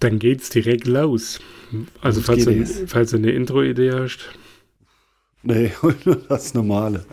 Dann 0.00 0.18
geht's 0.18 0.50
direkt 0.50 0.86
los. 0.86 1.40
Also, 2.00 2.20
falls 2.20 2.44
du, 2.44 2.64
falls 2.86 3.10
du 3.10 3.16
eine 3.16 3.30
Intro-Idee 3.30 3.92
hast. 3.92 4.20
Nee, 5.42 5.72
nur 6.04 6.16
das 6.16 6.54
Normale. 6.54 7.04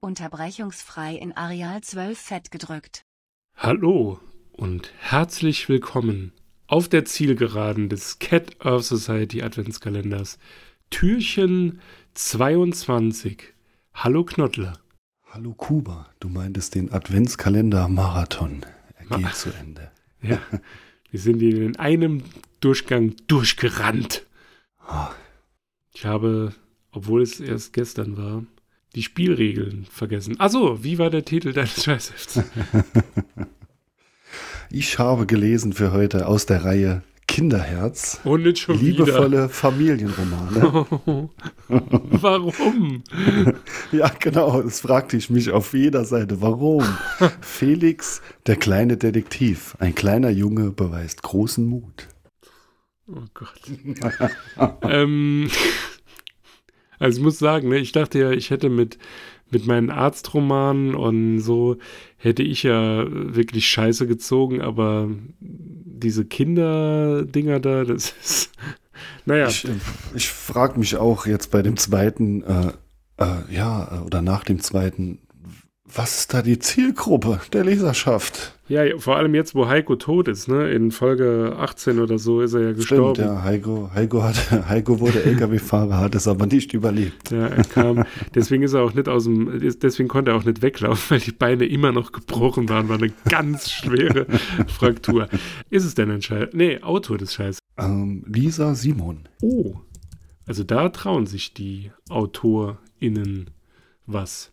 Unterbrechungsfrei 0.00 1.14
in 1.14 1.32
Areal 1.32 1.80
12 1.80 2.18
fett 2.18 2.50
gedrückt. 2.50 3.04
Hallo 3.56 4.18
und 4.50 4.92
herzlich 4.98 5.68
willkommen 5.68 6.32
auf 6.66 6.88
der 6.88 7.04
Zielgeraden 7.04 7.88
des 7.88 8.18
Cat 8.18 8.56
Earth 8.64 8.84
Society 8.84 9.42
Adventskalenders. 9.42 10.38
Türchen 10.90 11.80
22. 12.14 13.54
Hallo 13.94 14.24
Knottler. 14.24 14.78
Hallo 15.30 15.54
Kuba, 15.54 16.10
du 16.20 16.28
meintest 16.28 16.74
den 16.74 16.92
Adventskalender 16.92 17.88
Marathon. 17.88 18.66
Er 18.96 19.18
geht 19.18 19.34
zu 19.34 19.50
Ende. 19.50 19.90
Ja, 20.24 20.38
wir 21.10 21.18
sind 21.18 21.42
in 21.42 21.76
einem 21.80 22.22
Durchgang 22.60 23.16
durchgerannt. 23.26 24.24
Ah. 24.78 25.10
Ich 25.92 26.04
habe, 26.04 26.54
obwohl 26.92 27.22
es 27.22 27.40
erst 27.40 27.72
gestern 27.72 28.16
war, 28.16 28.44
die 28.94 29.02
Spielregeln 29.02 29.86
vergessen. 29.90 30.38
Achso, 30.38 30.82
wie 30.82 30.98
war 30.98 31.10
der 31.10 31.24
Titel 31.24 31.52
deines 31.52 31.84
Scheißhefts? 31.84 32.42
ich 34.70 34.98
habe 34.98 35.26
gelesen 35.26 35.72
für 35.72 35.92
heute 35.92 36.26
aus 36.26 36.46
der 36.46 36.64
Reihe 36.64 37.02
Kinderherz. 37.32 38.20
Und 38.24 38.30
oh, 38.30 38.36
nicht 38.36 38.58
schon 38.58 38.78
Liebevolle 38.78 39.44
wieder. 39.44 39.48
Familienromane. 39.48 40.86
warum? 41.68 43.02
ja, 43.92 44.12
genau, 44.18 44.60
das 44.60 44.80
fragte 44.80 45.16
ich 45.16 45.30
mich 45.30 45.50
auf 45.50 45.72
jeder 45.72 46.04
Seite. 46.04 46.42
Warum? 46.42 46.84
Felix, 47.40 48.20
der 48.46 48.56
kleine 48.56 48.98
Detektiv. 48.98 49.76
Ein 49.78 49.94
kleiner 49.94 50.28
Junge 50.28 50.72
beweist 50.72 51.22
großen 51.22 51.64
Mut. 51.64 52.08
Oh 53.06 53.24
Gott. 53.32 53.62
ähm, 54.82 55.48
also 57.02 57.18
ich 57.18 57.24
muss 57.24 57.38
sagen, 57.38 57.68
ne, 57.68 57.78
ich 57.78 57.92
dachte 57.92 58.18
ja, 58.18 58.30
ich 58.30 58.50
hätte 58.50 58.68
mit, 58.68 58.96
mit 59.50 59.66
meinen 59.66 59.90
Arztromanen 59.90 60.94
und 60.94 61.40
so, 61.40 61.76
hätte 62.16 62.44
ich 62.44 62.62
ja 62.62 63.04
wirklich 63.08 63.66
Scheiße 63.66 64.06
gezogen, 64.06 64.62
aber 64.62 65.10
diese 65.40 66.24
Kinderdinger 66.24 67.58
da, 67.58 67.84
das 67.84 68.14
ist, 68.22 68.52
naja. 69.24 69.48
Ich, 69.48 69.66
ich 70.14 70.28
frage 70.28 70.78
mich 70.78 70.96
auch 70.96 71.26
jetzt 71.26 71.50
bei 71.50 71.62
dem 71.62 71.76
zweiten, 71.76 72.44
äh, 72.44 72.72
äh, 73.16 73.54
ja, 73.54 74.02
oder 74.06 74.22
nach 74.22 74.44
dem 74.44 74.60
zweiten, 74.60 75.18
was 75.94 76.20
ist 76.20 76.34
da 76.34 76.42
die 76.42 76.58
Zielgruppe 76.58 77.40
der 77.52 77.64
Leserschaft? 77.64 78.58
Ja, 78.68 78.84
vor 78.98 79.16
allem 79.16 79.34
jetzt, 79.34 79.54
wo 79.54 79.68
Heiko 79.68 79.96
tot 79.96 80.28
ist, 80.28 80.48
ne? 80.48 80.70
In 80.70 80.90
Folge 80.92 81.54
18 81.58 81.98
oder 81.98 82.18
so 82.18 82.40
ist 82.40 82.54
er 82.54 82.60
ja 82.60 82.72
gestorben. 82.72 83.14
Stimmt, 83.14 83.28
ja, 83.28 83.42
Heiko, 83.42 83.90
Heiko, 83.92 84.22
hat, 84.22 84.50
Heiko 84.68 85.00
wurde 85.00 85.22
LKW-Fahrer, 85.24 85.98
hat 85.98 86.14
es 86.14 86.26
aber 86.26 86.46
nicht 86.46 86.72
überlebt. 86.72 87.30
Ja, 87.30 87.48
er 87.48 87.64
kam, 87.64 88.04
deswegen 88.34 88.62
ist 88.62 88.72
er 88.72 88.82
auch 88.82 88.94
nicht 88.94 89.08
aus 89.08 89.24
dem, 89.24 89.60
deswegen 89.82 90.08
konnte 90.08 90.30
er 90.30 90.38
auch 90.38 90.44
nicht 90.44 90.62
weglaufen, 90.62 91.10
weil 91.10 91.20
die 91.20 91.32
Beine 91.32 91.66
immer 91.66 91.92
noch 91.92 92.12
gebrochen 92.12 92.68
waren, 92.68 92.88
war 92.88 92.96
eine 92.96 93.12
ganz 93.28 93.70
schwere 93.70 94.26
Fraktur. 94.68 95.28
Ist 95.68 95.84
es 95.84 95.94
denn 95.94 96.10
ein 96.10 96.22
Scheiß? 96.22 96.50
Nee, 96.52 96.80
Autor 96.82 97.18
des 97.18 97.34
Scheiß. 97.34 97.58
Ähm, 97.76 98.24
Lisa 98.26 98.74
Simon. 98.74 99.28
Oh, 99.42 99.74
also 100.46 100.64
da 100.64 100.88
trauen 100.88 101.26
sich 101.26 101.52
die 101.52 101.90
AutorInnen 102.08 103.50
was. 104.06 104.50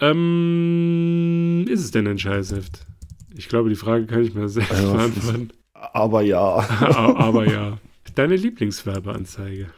Ähm, 0.00 1.66
ist 1.68 1.84
es 1.84 1.90
denn 1.90 2.06
ein 2.06 2.18
Scheißheft? 2.18 2.86
Ich 3.34 3.48
glaube, 3.48 3.68
die 3.68 3.76
Frage 3.76 4.06
kann 4.06 4.22
ich 4.22 4.34
mir 4.34 4.48
selbst 4.48 4.72
also, 4.72 4.92
beantworten. 4.92 5.52
Aber 5.74 6.22
ja. 6.22 6.40
aber 7.16 7.50
ja. 7.50 7.78
Deine 8.14 8.36
Lieblingswerbeanzeige? 8.36 9.68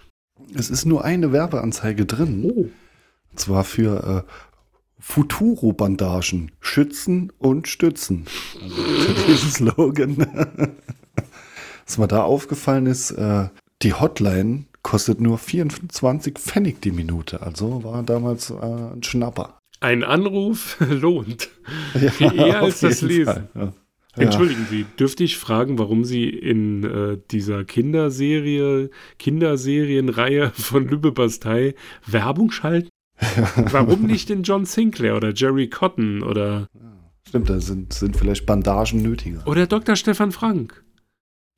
Es 0.55 0.71
ist 0.71 0.85
nur 0.85 1.05
eine 1.05 1.33
Werbeanzeige 1.33 2.07
drin. 2.07 2.45
Oh. 2.45 2.69
Und 3.31 3.41
zwar 3.41 3.65
für 3.65 4.25
äh, 4.27 4.33
Futuro-Bandagen. 4.99 6.53
Schützen 6.61 7.33
und 7.39 7.69
stützen. 7.69 8.27
Also 8.63 9.27
diesen 9.27 9.51
Slogan. 9.75 10.27
Was 11.87 11.99
mir 11.99 12.09
da 12.09 12.23
aufgefallen 12.23 12.87
ist, 12.87 13.11
äh, 13.13 13.49
die 13.83 13.95
Hotline 13.95 14.67
kostet 14.83 15.21
nur 15.21 15.39
24 15.39 16.39
Pfennig 16.39 16.81
die 16.81 16.93
Minute. 16.93 17.43
Also 17.43 17.85
war 17.85 18.03
damals 18.03 18.51
äh, 18.51 18.55
ein 18.55 19.03
Schnapper. 19.03 19.62
Ein 19.83 20.05
Anruf 20.05 20.77
lohnt. 20.89 21.51
Ja, 22.19 22.33
Eher 22.33 22.63
als 22.63 22.81
das 22.81 23.03
Lesen. 23.03 23.49
Ja. 23.55 23.73
Entschuldigen 24.15 24.67
Sie, 24.69 24.85
dürfte 24.99 25.25
ich 25.25 25.39
fragen, 25.39 25.79
warum 25.79 26.05
Sie 26.05 26.29
in 26.29 26.85
äh, 26.85 27.19
dieser 27.31 27.65
Kinderserie, 27.65 28.91
Kinderserienreihe 29.19 30.51
von 30.55 30.87
Lübbe 30.87 31.13
Bastei 31.13 31.75
Werbung 32.07 32.51
schalten? 32.51 32.89
warum 33.71 34.03
nicht 34.03 34.31
in 34.31 34.43
John 34.43 34.65
Sinclair 34.65 35.17
oder 35.17 35.33
Jerry 35.33 35.69
Cotton 35.69 36.23
oder. 36.23 36.69
Stimmt, 37.27 37.49
da 37.49 37.61
sind, 37.61 37.93
sind 37.93 38.17
vielleicht 38.17 38.47
Bandagen 38.47 39.01
nötiger. 39.01 39.47
Oder 39.47 39.67
Dr. 39.67 39.97
Stefan 39.97 40.33
Frank. 40.33 40.82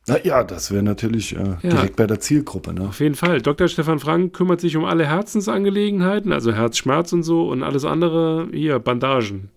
Na 0.06 0.22
ja, 0.22 0.44
das 0.44 0.70
wäre 0.70 0.82
natürlich 0.82 1.34
äh, 1.34 1.38
ja. 1.38 1.56
direkt 1.62 1.96
bei 1.96 2.06
der 2.06 2.20
Zielgruppe. 2.20 2.74
Ne? 2.74 2.88
Auf 2.88 3.00
jeden 3.00 3.14
Fall. 3.14 3.40
Dr. 3.40 3.68
Stefan 3.68 3.98
Frank 3.98 4.34
kümmert 4.34 4.60
sich 4.60 4.76
um 4.76 4.84
alle 4.84 5.06
Herzensangelegenheiten, 5.06 6.32
also 6.32 6.52
Herzschmerz 6.52 7.12
und 7.12 7.22
so 7.22 7.48
und 7.48 7.62
alles 7.62 7.84
andere. 7.84 8.48
Hier, 8.52 8.78
Bandagen. 8.78 9.50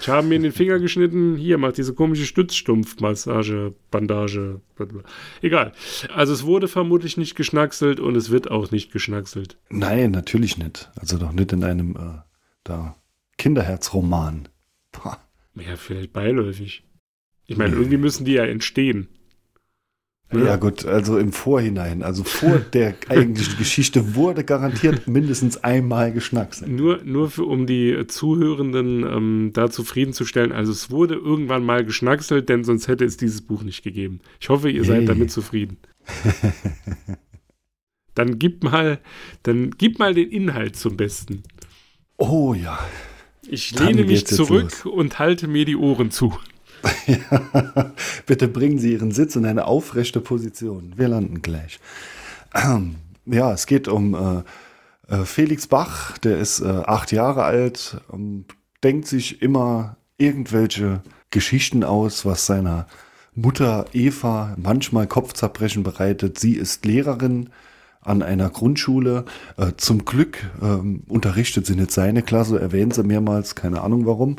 Ich 0.00 0.08
habe 0.08 0.26
mir 0.26 0.36
in 0.36 0.42
den 0.42 0.52
Finger 0.52 0.78
geschnitten. 0.78 1.36
Hier, 1.36 1.58
macht 1.58 1.78
diese 1.78 1.94
komische 1.94 2.26
Stützstumpfmassage, 2.26 3.74
Bandage. 3.90 4.60
Egal. 5.42 5.72
Also 6.14 6.32
es 6.32 6.44
wurde 6.44 6.68
vermutlich 6.68 7.16
nicht 7.16 7.34
geschnackselt 7.34 8.00
und 8.00 8.16
es 8.16 8.30
wird 8.30 8.50
auch 8.50 8.70
nicht 8.70 8.92
geschnackselt. 8.92 9.58
Nein, 9.70 10.12
natürlich 10.12 10.58
nicht. 10.58 10.90
Also 10.96 11.18
doch 11.18 11.32
nicht 11.32 11.52
in 11.52 11.64
einem 11.64 11.96
äh, 11.96 12.20
da 12.62 12.96
Kinderherzroman. 13.36 14.48
Ja, 15.56 15.76
vielleicht 15.76 16.12
beiläufig. 16.12 16.84
Ich 17.46 17.56
meine, 17.56 17.72
nee. 17.72 17.80
irgendwie 17.80 17.98
müssen 17.98 18.24
die 18.24 18.32
ja 18.32 18.44
entstehen. 18.44 19.08
Ja 20.32 20.56
gut, 20.56 20.84
also 20.84 21.18
im 21.18 21.32
Vorhinein, 21.32 22.02
also 22.02 22.24
vor 22.24 22.58
der 22.72 22.94
eigentlichen 23.08 23.58
Geschichte 23.58 24.14
wurde 24.14 24.44
garantiert 24.44 25.06
mindestens 25.06 25.62
einmal 25.62 26.12
geschnackt. 26.12 26.66
Nur, 26.66 27.02
nur 27.04 27.30
für, 27.30 27.44
um 27.44 27.66
die 27.66 28.06
Zuhörenden 28.06 29.04
ähm, 29.04 29.50
da 29.52 29.70
zufriedenzustellen, 29.70 30.52
also 30.52 30.72
es 30.72 30.90
wurde 30.90 31.14
irgendwann 31.14 31.64
mal 31.64 31.84
geschnackselt, 31.84 32.48
denn 32.48 32.64
sonst 32.64 32.88
hätte 32.88 33.04
es 33.04 33.16
dieses 33.16 33.42
Buch 33.42 33.62
nicht 33.62 33.82
gegeben. 33.82 34.20
Ich 34.40 34.48
hoffe, 34.48 34.70
ihr 34.70 34.84
seid 34.84 35.00
hey. 35.00 35.06
damit 35.06 35.30
zufrieden. 35.30 35.76
dann 38.14 38.38
gib 38.38 38.64
mal, 38.64 39.00
dann 39.42 39.70
gib 39.72 39.98
mal 39.98 40.14
den 40.14 40.30
Inhalt 40.30 40.76
zum 40.76 40.96
Besten. 40.96 41.42
Oh 42.16 42.54
ja. 42.54 42.78
Ich 43.46 43.78
lehne 43.78 44.04
mich 44.04 44.26
zurück 44.26 44.86
und 44.86 45.18
halte 45.18 45.48
mir 45.48 45.64
die 45.64 45.76
Ohren 45.76 46.10
zu. 46.10 46.34
Bitte 48.26 48.48
bringen 48.48 48.78
Sie 48.78 48.92
Ihren 48.92 49.12
Sitz 49.12 49.36
in 49.36 49.46
eine 49.46 49.66
aufrechte 49.66 50.20
Position. 50.20 50.92
Wir 50.96 51.08
landen 51.08 51.42
gleich. 51.42 51.80
Ja, 53.26 53.54
es 53.54 53.64
geht 53.64 53.88
um 53.88 54.14
äh, 55.08 55.14
äh, 55.14 55.24
Felix 55.24 55.66
Bach, 55.66 56.18
der 56.18 56.38
ist 56.38 56.60
äh, 56.60 56.66
acht 56.66 57.10
Jahre 57.10 57.44
alt, 57.44 57.96
denkt 58.82 59.08
sich 59.08 59.40
immer 59.40 59.96
irgendwelche 60.18 61.00
Geschichten 61.30 61.84
aus, 61.84 62.26
was 62.26 62.44
seiner 62.44 62.86
Mutter 63.34 63.86
Eva 63.94 64.54
manchmal 64.58 65.06
Kopfzerbrechen 65.06 65.82
bereitet. 65.82 66.38
Sie 66.38 66.54
ist 66.54 66.84
Lehrerin 66.84 67.48
an 68.02 68.22
einer 68.22 68.50
Grundschule. 68.50 69.24
Zum 69.78 70.04
Glück 70.04 70.38
ähm, 70.62 71.02
unterrichtet 71.08 71.64
sie 71.64 71.74
nicht 71.74 71.90
seine 71.90 72.22
Klasse, 72.22 72.60
erwähnt 72.60 72.94
sie 72.94 73.02
mehrmals, 73.02 73.54
keine 73.54 73.80
Ahnung 73.80 74.06
warum. 74.06 74.36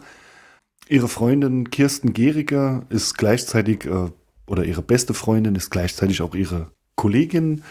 Ihre 0.87 1.07
Freundin 1.07 1.71
Kirsten 1.71 2.13
Gehriger 2.13 2.85
ist 2.89 3.17
gleichzeitig, 3.17 3.85
äh, 3.85 4.11
oder 4.45 4.65
ihre 4.65 4.83
beste 4.83 5.13
Freundin 5.15 5.55
ist 5.55 5.71
gleichzeitig 5.71 6.21
auch 6.21 6.35
ihre 6.35 6.71
Kollegin. 6.95 7.63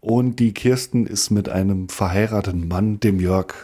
Und 0.00 0.38
die 0.38 0.52
Kirsten 0.52 1.06
ist 1.06 1.30
mit 1.30 1.48
einem 1.48 1.88
verheirateten 1.88 2.68
Mann, 2.68 3.00
dem 3.00 3.20
Jörg, 3.20 3.54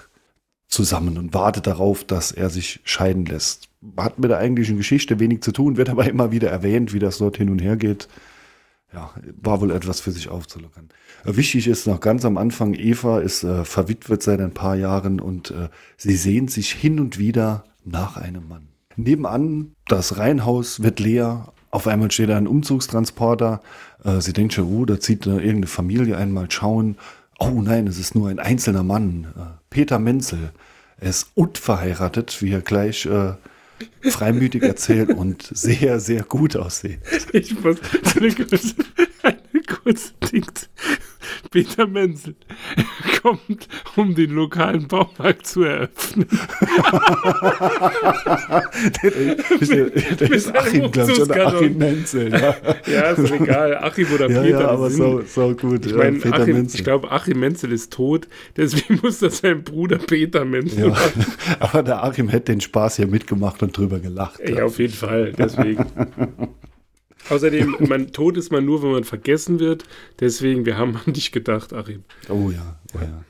zusammen 0.69 1.19
und 1.19 1.35
wartet 1.35 1.67
darauf, 1.67 2.03
dass 2.03 2.33
er 2.33 2.51
sich 2.51 2.81
scheiden 2.85 3.27
lässt. 3.27 3.69
Hat 3.97 4.19
mit 4.19 4.31
der 4.31 4.39
eigentlichen 4.39 4.77
Geschichte 4.77 5.21
wenig 5.21 5.43
zu 5.43 5.53
tun, 5.53 5.77
wird 5.77 5.89
aber 5.89 6.09
immer 6.09 6.33
wieder 6.33 6.51
erwähnt, 6.51 6.93
wie 6.93 6.99
das 6.99 7.19
dort 7.19 7.37
hin 7.37 7.51
und 7.51 7.61
her 7.61 7.77
geht. 7.77 8.09
ja, 8.93 9.13
war 9.41 9.61
wohl 9.61 9.71
etwas 9.71 10.01
für 10.01 10.11
sich 10.11 10.29
aufzulockern. 10.29 10.89
Äh, 11.25 11.37
wichtig 11.37 11.69
ist 11.69 11.87
noch 11.87 12.01
ganz 12.01 12.25
am 12.25 12.39
Anfang, 12.39 12.75
Eva 12.75 13.21
ist 13.21 13.45
äh, 13.45 13.65
verwitwet 13.65 14.23
seit 14.23 14.41
ein 14.41 14.55
paar 14.55 14.77
Jahren 14.77 15.21
und 15.21 15.51
äh, 15.51 15.69
sie 15.97 16.17
sehnt 16.17 16.51
sich 16.51 16.73
hin 16.73 16.99
und 16.99 17.19
wieder 17.19 17.65
nach 17.85 18.17
einem 18.17 18.49
Mann. 18.49 18.74
Nebenan, 18.97 19.75
das 19.87 20.19
Reihenhaus 20.19 20.83
wird 20.83 21.01
leer. 21.01 21.53
Auf 21.71 21.87
einmal 21.87 22.11
steht 22.11 22.29
da 22.29 22.37
ein 22.37 22.47
Umzugstransporter. 22.47 23.61
Äh, 24.05 24.21
sie 24.21 24.33
denkt 24.33 24.55
schon, 24.55 24.69
oh, 24.73 24.85
da 24.85 25.01
zieht 25.01 25.27
äh, 25.27 25.31
irgendeine 25.31 25.67
Familie 25.67 26.17
einmal 26.17 26.51
schauen. 26.51 26.97
Oh 27.39 27.61
nein, 27.63 27.87
es 27.87 27.99
ist 27.99 28.15
nur 28.15 28.29
ein 28.29 28.39
einzelner 28.39 28.83
Mann. 28.83 29.27
Äh, 29.37 29.41
Peter 29.71 29.99
Menzel. 29.99 30.53
Er 30.99 31.11
ist 31.11 31.31
unverheiratet, 31.35 32.41
wie 32.41 32.53
er 32.53 32.61
gleich 32.61 33.07
äh, 33.07 33.35
freimütig 34.03 34.63
erzählt 34.65 35.11
und 35.11 35.51
sehr, 35.53 35.99
sehr 36.01 36.23
gut 36.23 36.57
aussieht. 36.57 37.01
Ich 37.33 37.59
muss 37.61 37.79
eine 38.17 38.33
kurze, 38.33 38.75
eine 39.23 39.63
kurze 39.67 40.13
Ding. 40.33 40.47
Peter 41.51 41.87
Menzel 41.87 42.35
kommt, 43.23 43.69
um 43.97 44.15
den 44.15 44.31
lokalen 44.31 44.87
Baumarkt 44.89 45.47
zu 45.47 45.63
eröffnen. 45.63 46.27
der 49.03 50.31
ist 50.31 50.55
Achim, 50.55 50.91
glaube 50.91 51.13
ich, 51.13 51.21
oder 51.21 51.47
Achim 51.47 51.79
Menzel. 51.79 52.33
Ja, 52.33 52.57
ja 52.87 53.11
ist 53.11 53.33
egal. 53.33 53.77
Achim 53.79 54.07
oder 54.15 54.31
ja, 54.31 54.43
Peter. 54.43 54.61
ja 54.61 54.69
aber 54.69 54.91
so, 54.91 55.23
so 55.23 55.55
gut. 55.55 55.87
ich 55.87 55.95
Peter 55.95 56.35
Achim, 56.35 56.67
ich 56.73 56.85
glaube, 56.85 57.11
Achim 57.11 57.41
Menzel 57.41 57.73
ist 57.73 57.93
tot, 57.93 58.29
deswegen 58.57 59.01
muss 59.03 59.19
das 59.19 59.39
sein 59.39 59.63
Bruder 59.63 59.99
Peter 59.99 60.45
Menzel 60.45 60.81
Ja, 60.81 60.89
machen. 60.89 61.27
aber 61.61 61.83
der 61.83 62.05
Achim 62.05 62.29
hätte 62.29 62.53
den 62.53 62.61
Spaß 62.61 62.97
hier 62.97 63.07
mitgemacht 63.07 63.63
und 63.63 63.77
drüber 63.77 63.99
gelacht. 63.99 64.41
Ja, 64.47 64.65
auf 64.65 64.79
jeden 64.79 64.95
Fall, 64.95 65.33
deswegen. 65.33 65.85
Außerdem, 67.31 67.77
man, 67.89 68.13
tot 68.13 68.37
ist 68.37 68.53
man 68.53 68.65
nur, 68.65 68.83
wenn 68.83 68.93
man 68.93 69.05
vergessen 69.05 69.61
wird. 69.61 69.85
Deswegen, 70.21 70.67
wir 70.67 70.77
haben 70.77 70.97
an 71.05 71.13
dich 71.13 71.33
gedacht, 71.33 71.73
Achim. 71.73 72.05
Oh 72.29 72.51
ja, 72.51 72.79
oh 72.95 72.99
ja. 73.01 73.25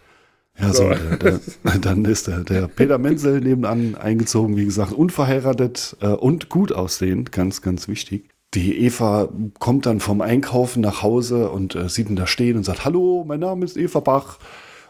Ja, 0.57 0.73
so, 0.73 0.89
der, 0.89 1.17
der, 1.17 1.41
dann 1.81 2.05
ist 2.05 2.29
der, 2.29 2.45
der 2.45 2.69
Peter 2.69 2.99
Menzel 2.99 3.41
nebenan 3.41 3.97
eingezogen, 3.97 4.57
wie 4.57 4.65
gesagt, 4.65 4.93
unverheiratet 4.93 5.97
äh, 6.01 6.07
und 6.07 6.49
gut 6.49 6.71
aussehend, 6.71 7.33
ganz, 7.33 7.61
ganz 7.61 7.89
wichtig. 7.89 8.31
Die 8.55 8.85
Eva 8.85 9.29
kommt 9.59 9.87
dann 9.87 9.99
vom 9.99 10.21
Einkaufen 10.21 10.81
nach 10.81 11.03
Hause 11.03 11.51
und 11.51 11.75
äh, 11.75 11.89
sieht 11.89 12.09
ihn 12.09 12.15
da 12.15 12.29
stehen 12.29 12.57
und 12.57 12.63
sagt, 12.63 12.85
hallo, 12.85 13.25
mein 13.27 13.41
Name 13.41 13.65
ist 13.65 13.77
Eva 13.77 13.99
Bach. 13.99 14.39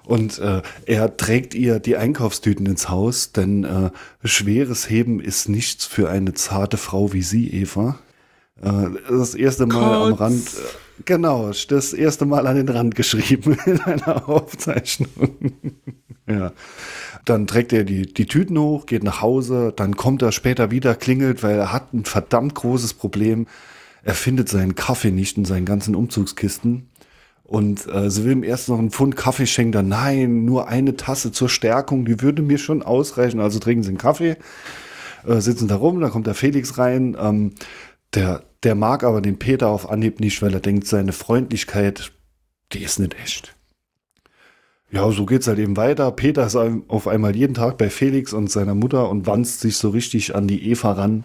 Und 0.06 0.38
äh, 0.38 0.60
er 0.84 1.16
trägt 1.16 1.54
ihr 1.54 1.78
die 1.78 1.96
Einkaufstüten 1.96 2.66
ins 2.66 2.90
Haus, 2.90 3.32
denn 3.32 3.64
äh, 3.64 3.90
schweres 4.22 4.90
Heben 4.90 5.18
ist 5.18 5.48
nichts 5.48 5.86
für 5.86 6.10
eine 6.10 6.34
zarte 6.34 6.76
Frau 6.76 7.14
wie 7.14 7.22
sie, 7.22 7.48
Eva. 7.48 7.98
Äh, 8.62 8.90
das 9.08 9.34
erste 9.34 9.66
Mal 9.66 9.94
am 9.94 10.10
Kotz. 10.10 10.20
Rand, 10.20 10.46
äh, 10.46 11.02
genau, 11.04 11.50
das 11.68 11.92
erste 11.92 12.24
Mal 12.26 12.46
an 12.46 12.56
den 12.56 12.68
Rand 12.68 12.94
geschrieben 12.94 13.56
in 13.66 13.80
einer 13.80 14.28
Aufzeichnung. 14.28 15.08
ja. 16.28 16.52
Dann 17.24 17.46
trägt 17.46 17.72
er 17.72 17.84
die, 17.84 18.02
die 18.02 18.26
Tüten 18.26 18.58
hoch, 18.58 18.86
geht 18.86 19.02
nach 19.02 19.22
Hause, 19.22 19.72
dann 19.74 19.96
kommt 19.96 20.20
er 20.20 20.30
später 20.30 20.70
wieder, 20.70 20.94
klingelt, 20.94 21.42
weil 21.42 21.56
er 21.56 21.72
hat 21.72 21.94
ein 21.94 22.04
verdammt 22.04 22.54
großes 22.54 22.94
Problem. 22.94 23.46
Er 24.02 24.14
findet 24.14 24.50
seinen 24.50 24.74
Kaffee 24.74 25.10
nicht 25.10 25.38
in 25.38 25.46
seinen 25.46 25.64
ganzen 25.64 25.94
Umzugskisten. 25.94 26.90
Und 27.44 27.86
äh, 27.86 28.10
sie 28.10 28.24
will 28.24 28.32
ihm 28.32 28.42
erst 28.42 28.68
noch 28.68 28.78
einen 28.78 28.90
Pfund 28.90 29.16
Kaffee 29.16 29.46
schenken, 29.46 29.72
dann 29.72 29.88
nein, 29.88 30.44
nur 30.44 30.68
eine 30.68 30.96
Tasse 30.96 31.30
zur 31.30 31.48
Stärkung, 31.48 32.04
die 32.04 32.20
würde 32.20 32.42
mir 32.42 32.58
schon 32.58 32.82
ausreichen. 32.82 33.40
Also 33.40 33.58
trinken 33.58 33.82
sie 33.82 33.90
einen 33.90 33.98
Kaffee, 33.98 34.36
äh, 35.26 35.40
sitzen 35.40 35.68
da 35.68 35.76
rum, 35.76 36.00
dann 36.00 36.10
kommt 36.10 36.26
der 36.26 36.34
Felix 36.34 36.78
rein. 36.78 37.16
Ähm, 37.20 37.52
der, 38.14 38.44
der 38.62 38.74
mag 38.74 39.04
aber 39.04 39.20
den 39.20 39.38
Peter 39.38 39.68
auf 39.68 39.90
Anhieb 39.90 40.20
nicht, 40.20 40.40
weil 40.42 40.54
er 40.54 40.60
denkt, 40.60 40.86
seine 40.86 41.12
Freundlichkeit, 41.12 42.12
die 42.72 42.82
ist 42.82 42.98
nicht 42.98 43.14
echt. 43.14 43.56
Ja, 44.90 45.10
so 45.10 45.26
geht's 45.26 45.48
halt 45.48 45.58
eben 45.58 45.76
weiter. 45.76 46.12
Peter 46.12 46.46
ist 46.46 46.56
auf 46.56 47.08
einmal 47.08 47.34
jeden 47.34 47.54
Tag 47.54 47.78
bei 47.78 47.90
Felix 47.90 48.32
und 48.32 48.50
seiner 48.50 48.76
Mutter 48.76 49.10
und 49.10 49.26
wanzt 49.26 49.60
sich 49.60 49.76
so 49.76 49.90
richtig 49.90 50.36
an 50.36 50.46
die 50.46 50.70
Eva 50.70 50.92
ran. 50.92 51.24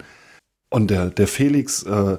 Und 0.69 0.89
der, 0.89 1.11
der 1.11 1.27
Felix, 1.27 1.83
äh, 1.83 2.17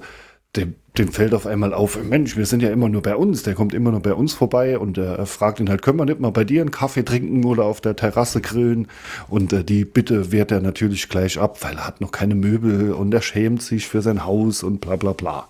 dem, 0.56 0.74
dem 0.98 1.08
fällt 1.12 1.32
auf 1.32 1.46
einmal 1.46 1.72
auf, 1.72 2.02
Mensch, 2.02 2.36
wir 2.36 2.44
sind 2.44 2.62
ja 2.62 2.70
immer 2.70 2.88
nur 2.88 3.02
bei 3.02 3.14
uns, 3.14 3.44
der 3.44 3.54
kommt 3.54 3.72
immer 3.72 3.92
nur 3.92 4.00
bei 4.00 4.14
uns 4.14 4.34
vorbei 4.34 4.78
und 4.78 4.98
äh, 4.98 5.14
er 5.14 5.26
fragt 5.26 5.60
ihn 5.60 5.70
halt, 5.70 5.82
können 5.82 5.98
wir 5.98 6.06
nicht 6.06 6.18
mal 6.20 6.32
bei 6.32 6.44
dir 6.44 6.60
einen 6.60 6.72
Kaffee 6.72 7.04
trinken 7.04 7.44
oder 7.44 7.64
auf 7.64 7.80
der 7.80 7.94
Terrasse 7.94 8.40
grillen? 8.40 8.88
Und 9.28 9.52
äh, 9.52 9.62
die 9.62 9.84
Bitte 9.84 10.32
wehrt 10.32 10.50
er 10.50 10.60
natürlich 10.60 11.08
gleich 11.08 11.38
ab, 11.38 11.62
weil 11.62 11.76
er 11.76 11.86
hat 11.86 12.00
noch 12.00 12.10
keine 12.10 12.34
Möbel 12.34 12.92
und 12.92 13.14
er 13.14 13.22
schämt 13.22 13.62
sich 13.62 13.86
für 13.86 14.02
sein 14.02 14.24
Haus 14.24 14.64
und 14.64 14.80
bla 14.80 14.96
bla 14.96 15.12
bla. 15.12 15.48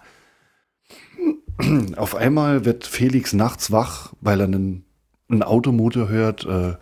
Auf 1.97 2.15
einmal 2.15 2.67
wird 2.67 2.87
Felix 2.87 3.33
nachts 3.33 3.73
wach, 3.73 4.13
weil 4.21 4.41
er 4.41 4.47
einen, 4.47 4.85
einen 5.31 5.43
Automotor 5.43 6.09
hört, 6.09 6.45
äh, 6.45 6.75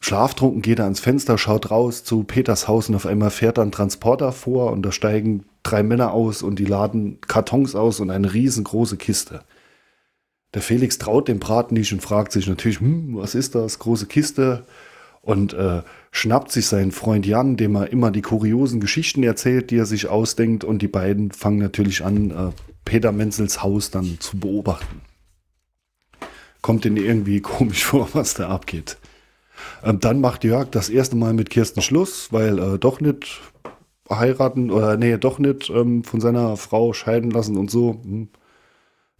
Schlaftrunken 0.00 0.62
geht 0.62 0.78
er 0.78 0.84
ans 0.84 1.00
Fenster, 1.00 1.38
schaut 1.38 1.70
raus 1.70 2.04
zu 2.04 2.22
Peters 2.24 2.68
Haus 2.68 2.88
und 2.88 2.94
auf 2.94 3.06
einmal 3.06 3.30
fährt 3.30 3.58
da 3.58 3.62
ein 3.62 3.72
Transporter 3.72 4.30
vor 4.30 4.70
und 4.72 4.82
da 4.82 4.92
steigen 4.92 5.46
drei 5.66 5.82
Männer 5.82 6.12
aus 6.12 6.42
und 6.42 6.58
die 6.58 6.64
laden 6.64 7.20
Kartons 7.22 7.74
aus 7.74 8.00
und 8.00 8.10
eine 8.10 8.32
riesengroße 8.32 8.96
Kiste. 8.96 9.42
Der 10.54 10.62
Felix 10.62 10.98
traut 10.98 11.28
dem 11.28 11.38
Braten 11.38 11.74
nicht 11.74 11.92
und 11.92 12.02
fragt 12.02 12.32
sich 12.32 12.46
natürlich, 12.46 12.80
hm, 12.80 13.16
was 13.16 13.34
ist 13.34 13.54
das, 13.54 13.78
große 13.78 14.06
Kiste? 14.06 14.64
Und 15.20 15.54
äh, 15.54 15.82
schnappt 16.12 16.52
sich 16.52 16.66
seinen 16.66 16.92
Freund 16.92 17.26
Jan, 17.26 17.56
dem 17.56 17.74
er 17.74 17.90
immer 17.90 18.12
die 18.12 18.22
kuriosen 18.22 18.80
Geschichten 18.80 19.24
erzählt, 19.24 19.70
die 19.70 19.78
er 19.78 19.86
sich 19.86 20.08
ausdenkt 20.08 20.62
und 20.62 20.82
die 20.82 20.88
beiden 20.88 21.32
fangen 21.32 21.58
natürlich 21.58 22.04
an, 22.04 22.30
äh, 22.30 22.52
Peter 22.84 23.10
Menzels 23.10 23.62
Haus 23.62 23.90
dann 23.90 24.18
zu 24.20 24.38
beobachten. 24.38 25.00
Kommt 26.62 26.84
ihnen 26.84 26.96
irgendwie 26.96 27.40
komisch 27.42 27.84
vor, 27.84 28.08
was 28.12 28.34
da 28.34 28.48
abgeht. 28.48 28.98
Ähm, 29.82 29.98
dann 29.98 30.20
macht 30.20 30.44
Jörg 30.44 30.70
das 30.70 30.88
erste 30.88 31.16
Mal 31.16 31.32
mit 31.32 31.50
Kirsten 31.50 31.82
Schluss, 31.82 32.28
weil 32.30 32.58
äh, 32.58 32.78
doch 32.78 33.00
nicht 33.00 33.40
heiraten 34.10 34.70
oder 34.70 34.96
nee, 34.96 35.16
doch 35.18 35.38
nicht 35.38 35.70
ähm, 35.70 36.04
von 36.04 36.20
seiner 36.20 36.56
Frau 36.56 36.92
scheiden 36.92 37.30
lassen 37.30 37.56
und 37.56 37.70
so. 37.70 38.00
Hm. 38.02 38.28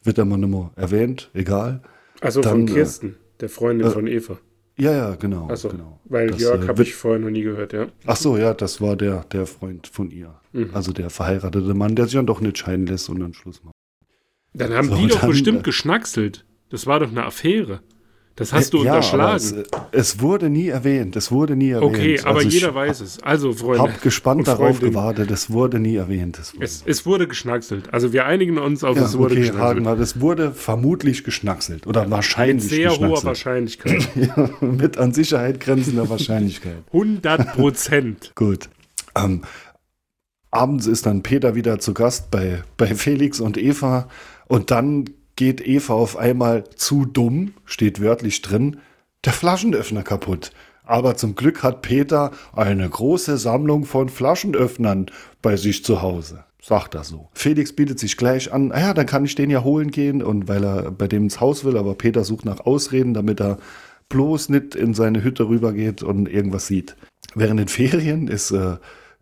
Wird 0.02 0.18
immer 0.18 0.36
nicht 0.36 0.50
mehr 0.50 0.70
erwähnt, 0.76 1.30
egal. 1.34 1.82
Also 2.20 2.40
Dann, 2.40 2.52
von 2.52 2.66
Kirsten, 2.66 3.16
der 3.40 3.48
Freundin 3.48 3.90
von 3.90 4.06
Eva. 4.06 4.38
Ja, 4.78 4.92
ja, 4.92 5.14
genau. 5.14 5.48
Achso, 5.48 5.70
genau. 5.70 5.98
weil 6.04 6.28
Das, 6.28 6.40
Jörg 6.40 6.64
äh, 6.64 6.68
habe 6.68 6.82
ich 6.82 6.94
vorher 6.94 7.18
noch 7.18 7.30
nie 7.30 7.42
gehört, 7.42 7.72
ja. 7.72 7.86
Ach 8.04 8.16
so, 8.16 8.36
ja, 8.36 8.52
das 8.52 8.80
war 8.80 8.94
der, 8.94 9.24
der 9.24 9.46
Freund 9.46 9.86
von 9.86 10.10
ihr. 10.10 10.34
Mhm. 10.52 10.70
Also 10.74 10.92
der 10.92 11.10
verheiratete 11.10 11.74
Mann, 11.74 11.96
der 11.96 12.04
sich 12.04 12.14
dann 12.14 12.26
doch 12.26 12.40
nicht 12.40 12.58
scheiden 12.58 12.86
lässt 12.86 13.08
und 13.08 13.20
dann 13.20 13.32
Schluss 13.32 13.64
macht. 13.64 13.74
Dann 14.52 14.74
haben 14.74 14.88
So, 14.88 14.96
die 14.96 15.08
doch 15.08 15.20
dann, 15.20 15.30
bestimmt 15.30 15.60
äh, 15.60 15.62
geschnackselt. 15.62 16.44
Das 16.68 16.86
war 16.86 17.00
doch 17.00 17.10
eine 17.10 17.24
Affäre. 17.24 17.80
Das 18.36 18.52
hast 18.52 18.74
du 18.74 18.84
ja, 18.84 18.92
unterschlagen. 18.92 19.36
Es, 19.36 19.54
es 19.92 20.20
wurde 20.20 20.50
nie 20.50 20.68
erwähnt. 20.68 21.16
Es 21.16 21.32
wurde 21.32 21.56
nie 21.56 21.70
erwähnt. 21.70 21.94
okay, 21.94 22.20
aber 22.20 22.36
Also 22.36 22.48
ich 22.48 22.54
jeder 22.54 22.74
weiß 22.74 23.00
es. 23.00 23.22
Also, 23.22 23.54
Freunde. 23.54 23.82
hab 23.82 24.02
gespannt 24.02 24.40
und 24.40 24.48
darauf 24.48 24.78
gewartet. 24.78 25.30
Es 25.30 25.48
wurde 25.50 25.80
nie 25.80 25.96
erwähnt. 25.96 26.38
Es 26.38 26.54
wurde, 26.54 26.64
Es, 26.64 26.82
es 26.84 27.06
wurde 27.06 27.28
geschnackselt. 27.28 27.92
Also 27.94 28.12
wir 28.12 28.26
einigen 28.26 28.58
uns 28.58 28.84
auf, 28.84 28.94
ja, 28.96 29.04
es 29.06 29.16
wurde 29.16 29.32
okay, 29.36 29.48
geschnackselt. 29.48 29.84
wir. 29.86 29.96
Das 29.96 30.20
wurde 30.20 30.52
vermutlich 30.52 31.24
geschnackselt. 31.24 31.86
Oder 31.86 32.02
Mit 32.02 32.10
wahrscheinlich 32.10 32.68
sehr 32.68 32.90
hoher. 32.90 33.24
Wahrscheinlichkeit. 33.24 34.06
Ja, 34.16 34.50
mit 34.60 34.98
an 34.98 35.12
Sicherheit 35.14 35.58
grenzender 35.60 36.08
Wahrscheinlichkeit. 36.08 36.76
100 36.92 37.54
Prozent. 37.54 38.32
Gut. 38.34 38.68
Ähm, 39.16 39.42
abends 40.50 40.86
ist 40.86 41.06
dann 41.06 41.22
Peter 41.22 41.54
wieder 41.54 41.78
zu 41.78 41.94
Gast 41.94 42.30
bei, 42.30 42.62
bei 42.76 42.94
Felix 42.94 43.40
und 43.40 43.56
Eva. 43.56 44.08
Und 44.46 44.70
dann 44.70 45.06
geht 45.36 45.66
Eva 45.66 45.94
auf 45.94 46.16
einmal 46.16 46.64
zu 46.74 47.04
dumm, 47.04 47.54
steht 47.64 48.00
wörtlich 48.00 48.42
drin, 48.42 48.78
der 49.24 49.32
Flaschenöffner 49.32 50.02
kaputt. 50.02 50.50
Aber 50.84 51.16
zum 51.16 51.34
Glück 51.34 51.62
hat 51.62 51.82
Peter 51.82 52.30
eine 52.54 52.88
große 52.88 53.38
Sammlung 53.38 53.84
von 53.84 54.08
Flaschenöffnern 54.08 55.06
bei 55.42 55.56
sich 55.56 55.84
zu 55.84 56.00
Hause. 56.00 56.44
Sagt 56.62 56.94
er 56.94 57.04
so. 57.04 57.28
Felix 57.34 57.72
bietet 57.72 57.98
sich 57.98 58.16
gleich 58.16 58.52
an, 58.52 58.72
ah 58.72 58.80
ja, 58.80 58.94
dann 58.94 59.06
kann 59.06 59.24
ich 59.24 59.34
den 59.34 59.50
ja 59.50 59.62
holen 59.62 59.90
gehen. 59.90 60.22
Und 60.22 60.48
weil 60.48 60.64
er 60.64 60.90
bei 60.90 61.08
dem 61.08 61.24
ins 61.24 61.40
Haus 61.40 61.64
will, 61.64 61.76
aber 61.76 61.94
Peter 61.94 62.24
sucht 62.24 62.44
nach 62.44 62.60
Ausreden, 62.60 63.14
damit 63.14 63.40
er 63.40 63.58
bloß 64.08 64.48
nicht 64.48 64.74
in 64.74 64.94
seine 64.94 65.22
Hütte 65.22 65.48
rübergeht 65.48 66.02
und 66.02 66.28
irgendwas 66.28 66.66
sieht. 66.66 66.96
Während 67.34 67.60
den 67.60 67.68
Ferien 67.68 68.28
ist 68.28 68.52
äh, 68.52 68.76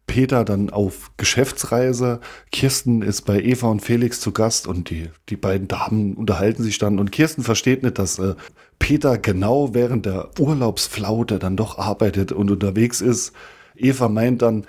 Peter 0.06 0.44
dann 0.44 0.70
auf 0.70 1.12
Geschäftsreise. 1.16 2.20
Kirsten 2.52 3.02
ist 3.02 3.22
bei 3.22 3.40
Eva 3.40 3.68
und 3.68 3.80
Felix 3.80 4.20
zu 4.20 4.32
Gast 4.32 4.66
und 4.66 4.90
die, 4.90 5.10
die 5.28 5.36
beiden 5.36 5.68
Damen 5.68 6.14
unterhalten 6.14 6.62
sich 6.62 6.78
dann. 6.78 6.98
Und 6.98 7.12
Kirsten 7.12 7.42
versteht 7.42 7.82
nicht, 7.82 7.98
dass 7.98 8.18
äh, 8.18 8.34
Peter 8.78 9.18
genau 9.18 9.74
während 9.74 10.06
der 10.06 10.30
Urlaubsflaute 10.38 11.38
dann 11.38 11.56
doch 11.56 11.78
arbeitet 11.78 12.32
und 12.32 12.50
unterwegs 12.50 13.00
ist. 13.00 13.32
Eva 13.76 14.08
meint 14.08 14.42
dann, 14.42 14.66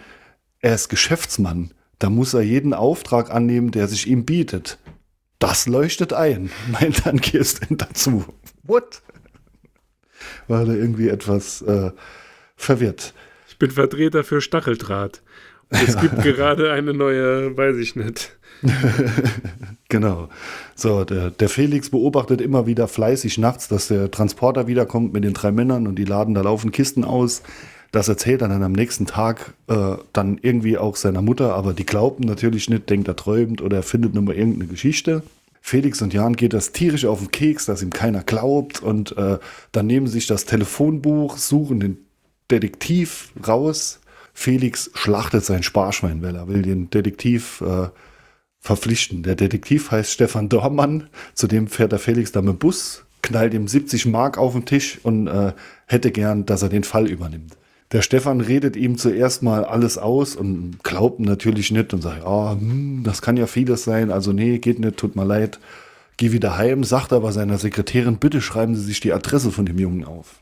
er 0.60 0.75
ist 0.75 0.89
Geschäftsmann. 0.89 1.72
Da 2.00 2.10
muss 2.10 2.34
er 2.34 2.42
jeden 2.42 2.74
Auftrag 2.74 3.32
annehmen, 3.32 3.72
der 3.72 3.88
sich 3.88 4.08
ihm 4.08 4.25
bietet. 4.25 4.80
Das 5.39 5.68
leuchtet 5.68 6.13
ein, 6.13 6.50
meint 6.68 7.06
dann 7.06 7.22
Kirsten 7.22 7.77
dazu. 7.77 8.25
What? 8.63 9.01
War 10.48 10.65
da 10.65 10.74
irgendwie 10.74 11.10
etwas 11.10 11.62
äh, 11.62 11.92
verwirrt. 12.56 13.13
Ich 13.48 13.60
bin 13.60 13.72
Vertreter 13.72 14.24
für 14.24 14.42
Stacheldraht. 14.42 15.22
Es 15.69 16.00
gibt 16.00 16.22
gerade 16.22 16.72
eine 16.72 16.93
neue, 16.93 17.55
weiß 17.57 17.77
ich 17.77 17.95
nicht. 17.95 18.38
genau. 19.89 20.29
So, 20.75 21.03
der, 21.03 21.31
der 21.31 21.50
Felix 21.50 21.89
beobachtet 21.89 22.41
immer 22.41 22.67
wieder 22.67 22.88
fleißig 22.88 23.38
nachts, 23.38 23.67
dass 23.67 23.88
der 23.88 24.12
Transporter 24.12 24.67
wiederkommt 24.67 25.13
mit 25.13 25.24
den 25.24 25.34
drei 25.34 25.51
Männern 25.51 25.88
und 25.88 25.98
die 25.98 26.05
laden 26.05 26.34
da 26.34 26.41
laufen 26.41 26.72
Kisten 26.72 27.03
aus. 27.03 27.41
Das 27.91 28.07
erzählt 28.07 28.41
er 28.41 28.50
dann 28.50 28.63
am 28.63 28.74
nächsten 28.74 29.05
Tag 29.05 29.53
äh, 29.67 29.95
dann 30.12 30.38
irgendwie 30.41 30.77
auch 30.77 30.95
seiner 30.95 31.22
Mutter, 31.22 31.53
aber 31.53 31.74
die 31.74 31.86
glauben 31.86 32.25
natürlich 32.25 32.69
nicht, 32.69 32.89
denkt 32.89 33.07
er 33.07 33.15
träumt 33.15 33.62
oder 33.62 33.77
er 33.77 33.84
findet 33.84 34.13
nur 34.13 34.24
mal 34.24 34.36
irgendeine 34.36 34.67
Geschichte. 34.67 35.24
Felix 35.62 36.01
und 36.01 36.13
Jan 36.13 36.36
geht 36.36 36.53
das 36.53 36.74
tierisch 36.74 37.05
auf 37.05 37.19
den 37.19 37.31
Keks, 37.31 37.65
dass 37.65 37.81
ihm 37.81 37.91
keiner 37.91 38.22
glaubt 38.22 38.84
und 38.84 39.17
äh, 39.17 39.39
dann 39.72 39.88
nehmen 39.88 40.07
sich 40.07 40.27
das 40.27 40.45
Telefonbuch, 40.45 41.38
suchen 41.38 41.79
den 41.79 41.98
Detektiv 42.51 43.31
raus. 43.48 44.00
Felix 44.38 44.92
schlachtet 44.94 45.46
sein 45.46 45.63
Sparschwein, 45.63 46.22
weil 46.22 46.36
er 46.36 46.48
will 46.48 46.62
den 46.62 46.89
Detektiv 46.89 47.62
äh, 47.62 47.88
verpflichten. 48.60 49.24
Der 49.24 49.36
Detektiv 49.36 49.92
heißt 49.92 50.12
Stefan 50.12 50.50
Dormann, 50.50 51.10
zudem 51.34 51.68
fährt 51.68 51.94
der 51.94 52.00
Felix 52.00 52.34
da 52.34 52.42
mit 52.42 52.60
Bus, 52.60 53.06
knallt 53.22 53.54
ihm 53.54 53.68
70 53.68 54.06
Mark 54.08 54.38
auf 54.38 54.51
den 54.51 54.65
Tisch 54.65 55.00
und 55.04 55.27
äh, 55.27 55.54
hätte 55.88 56.12
gern, 56.12 56.46
dass 56.46 56.62
er 56.62 56.70
den 56.70 56.84
Fall 56.84 57.10
übernimmt. 57.10 57.58
Der 57.94 58.01
Stefan 58.01 58.42
redet 58.42 58.75
ihm 58.75 58.98
zuerst 58.98 59.42
mal 59.42 59.63
alles 59.63 59.98
aus 59.98 60.36
und 60.36 60.84
glaubt 60.84 61.22
natürlich 61.22 61.72
nicht 61.72 61.94
und 61.94 62.01
sagt, 62.01 62.24
ja, 62.24 62.51
hm, 62.51 63.04
das 63.04 63.22
kann 63.22 63.38
ja 63.38 63.48
vieles 63.48 63.86
sein, 63.86 64.12
also 64.12 64.34
nee, 64.34 64.60
geht 64.60 64.80
nicht, 64.80 64.98
tut 64.98 65.15
mir 65.15 65.25
leid. 65.25 65.60
Geh 66.18 66.34
wieder 66.34 66.58
heim, 66.58 66.84
sagt 66.84 67.13
aber 67.13 67.32
seiner 67.32 67.58
Sekretärin, 67.58 68.18
bitte 68.18 68.42
schreiben 68.42 68.75
Sie 68.75 68.84
sich 68.84 69.00
die 69.00 69.13
Adresse 69.13 69.51
von 69.51 69.65
dem 69.65 69.80
Jungen 69.80 70.04
auf. 70.04 70.42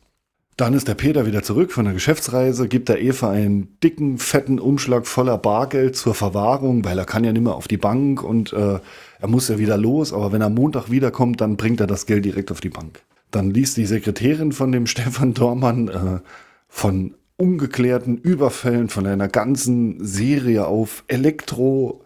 Dann 0.55 0.75
ist 0.75 0.87
der 0.87 0.93
Peter 0.93 1.25
wieder 1.25 1.41
zurück 1.41 1.71
von 1.71 1.85
der 1.85 1.95
Geschäftsreise, 1.95 2.67
gibt 2.67 2.87
der 2.87 3.01
Eva 3.01 3.31
einen 3.31 3.77
dicken, 3.83 4.19
fetten 4.19 4.59
Umschlag 4.59 5.07
voller 5.07 5.37
Bargeld 5.37 5.95
zur 5.95 6.13
Verwahrung, 6.13 6.85
weil 6.85 6.99
er 6.99 7.05
kann 7.05 7.23
ja 7.23 7.33
nicht 7.33 7.41
mehr 7.41 7.55
auf 7.55 7.67
die 7.67 7.77
Bank 7.77 8.21
und 8.23 8.53
äh, 8.53 8.79
er 9.19 9.27
muss 9.27 9.47
ja 9.47 9.57
wieder 9.57 9.77
los, 9.77 10.13
aber 10.13 10.31
wenn 10.31 10.41
er 10.41 10.49
Montag 10.49 10.91
wiederkommt, 10.91 11.41
dann 11.41 11.57
bringt 11.57 11.79
er 11.79 11.87
das 11.87 12.05
Geld 12.05 12.25
direkt 12.25 12.51
auf 12.51 12.61
die 12.61 12.69
Bank. 12.69 13.01
Dann 13.31 13.49
liest 13.49 13.77
die 13.77 13.87
Sekretärin 13.87 14.51
von 14.51 14.71
dem 14.71 14.85
Stefan 14.87 15.33
Dormann 15.33 15.87
äh, 15.87 16.19
von 16.69 17.15
ungeklärten 17.37 18.17
Überfällen, 18.17 18.89
von 18.89 19.07
einer 19.07 19.27
ganzen 19.27 20.05
Serie 20.05 20.67
auf 20.67 21.03
Elektro, 21.07 22.03